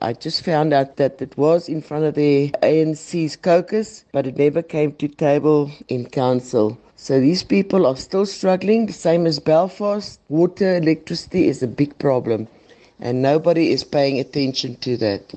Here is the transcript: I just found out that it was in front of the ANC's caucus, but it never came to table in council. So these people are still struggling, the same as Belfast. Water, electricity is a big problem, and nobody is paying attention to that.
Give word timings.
I 0.00 0.12
just 0.12 0.44
found 0.44 0.72
out 0.72 0.96
that 0.96 1.20
it 1.20 1.36
was 1.36 1.68
in 1.68 1.82
front 1.82 2.04
of 2.04 2.14
the 2.14 2.52
ANC's 2.62 3.34
caucus, 3.36 4.04
but 4.12 4.28
it 4.28 4.36
never 4.36 4.62
came 4.62 4.92
to 4.92 5.08
table 5.08 5.72
in 5.88 6.06
council. 6.06 6.78
So 6.94 7.20
these 7.20 7.42
people 7.42 7.84
are 7.84 7.96
still 7.96 8.24
struggling, 8.24 8.86
the 8.86 8.92
same 8.92 9.26
as 9.26 9.40
Belfast. 9.40 10.20
Water, 10.28 10.76
electricity 10.76 11.48
is 11.48 11.64
a 11.64 11.66
big 11.66 11.98
problem, 11.98 12.46
and 13.00 13.22
nobody 13.22 13.72
is 13.72 13.82
paying 13.82 14.20
attention 14.20 14.76
to 14.76 14.96
that. 14.98 15.34